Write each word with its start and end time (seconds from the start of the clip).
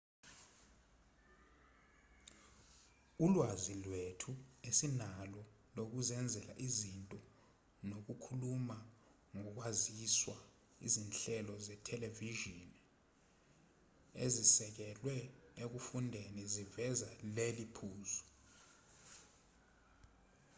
ulwazi 3.25 3.73
lethu 3.91 4.31
esinalo 4.69 5.41
lokuzenzela 5.75 6.53
izinto 6.67 7.19
nokukhuluma 7.89 8.77
ngokwaziswa 9.37 10.37
izinhlelo 10.85 11.53
zethelevishini 11.65 12.79
ezisekelwe 14.25 15.15
ekufundeni 15.63 16.41
ziveza 16.53 17.09
leli 17.35 17.65
phuzu 17.75 18.23